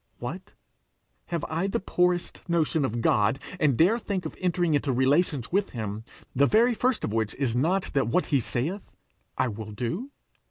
[0.17, 0.53] What!
[1.27, 5.51] have I the poorest notion of a God, and dare think of entering into relations
[5.51, 8.93] with him, the very first of which is not that what he saith,
[9.37, 10.09] I will do?